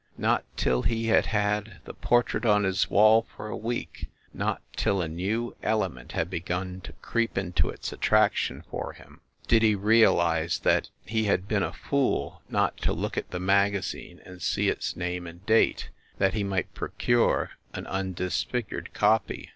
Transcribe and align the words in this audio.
Not 0.17 0.45
till 0.57 0.81
he 0.81 1.09
had 1.09 1.27
had 1.27 1.79
the 1.85 1.93
portrait 1.93 2.43
on 2.43 2.63
his 2.63 2.89
wall 2.89 3.27
for 3.37 3.49
a 3.49 3.55
week, 3.55 4.07
not 4.33 4.63
till 4.75 4.99
a 4.99 5.07
new 5.07 5.55
ele 5.61 5.87
ment 5.89 6.13
had 6.13 6.27
begun 6.27 6.81
to 6.85 6.93
creep 7.03 7.37
into 7.37 7.69
its 7.69 7.93
attraction 7.93 8.63
for 8.71 8.93
him, 8.93 9.21
did 9.47 9.61
he 9.61 9.75
realize 9.75 10.57
that 10.61 10.89
he 11.05 11.25
had 11.25 11.47
been 11.47 11.61
a 11.61 11.71
fool 11.71 12.41
not 12.49 12.77
to 12.77 12.93
look 12.93 13.15
at 13.15 13.29
the 13.29 13.39
magazine 13.39 14.19
and 14.25 14.41
see 14.41 14.69
its 14.69 14.95
name 14.95 15.27
and 15.27 15.45
date, 15.45 15.89
that 16.17 16.33
he 16.33 16.43
might 16.43 16.73
procure 16.73 17.51
an 17.75 17.85
undisfigured 17.85 18.95
copy. 18.95 19.49